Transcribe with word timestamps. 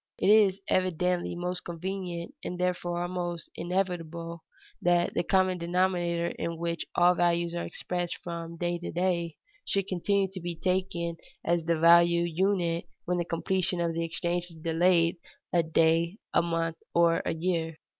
It 0.17 0.31
is 0.31 0.59
evidently 0.67 1.35
most 1.35 1.63
convenient, 1.63 2.33
and 2.43 2.59
therefore 2.59 3.03
almost 3.03 3.51
inevitable, 3.53 4.43
that 4.81 5.13
the 5.13 5.21
common 5.21 5.59
denominator 5.59 6.29
in 6.39 6.57
which 6.57 6.87
all 6.95 7.13
values 7.13 7.53
are 7.53 7.65
expressed 7.65 8.17
from 8.17 8.57
day 8.57 8.79
to 8.79 8.89
day 8.91 9.35
should 9.63 9.85
continue 9.87 10.27
to 10.29 10.41
be 10.41 10.55
taken 10.55 11.17
as 11.45 11.65
the 11.65 11.77
value 11.77 12.23
unit 12.23 12.85
when 13.05 13.19
the 13.19 13.25
completion 13.25 13.79
of 13.79 13.93
the 13.93 14.03
exchange 14.03 14.45
is 14.49 14.55
delayed 14.55 15.17
a 15.53 15.61
day, 15.61 16.17
a 16.33 16.41
month, 16.41 16.77
or 16.95 17.21
a 17.23 17.35
year. 17.35 17.75